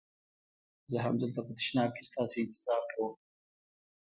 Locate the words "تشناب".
1.59-1.91